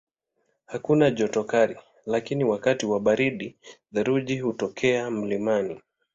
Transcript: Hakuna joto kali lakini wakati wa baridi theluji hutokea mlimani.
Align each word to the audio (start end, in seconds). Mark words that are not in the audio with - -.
Hakuna 0.65 1.11
joto 1.11 1.43
kali 1.43 1.75
lakini 2.05 2.43
wakati 2.43 2.85
wa 2.85 2.99
baridi 2.99 3.55
theluji 3.93 4.39
hutokea 4.39 5.11
mlimani. 5.11 5.81